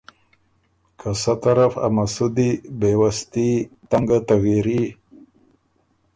که 0.99 1.09
سۀ 1.21 1.33
طرف 1.43 1.73
ا 1.85 1.87
مسُودی 1.95 2.49
بېوستي، 2.79 3.51
تنګه 3.89 4.17
تغیري 4.27 4.83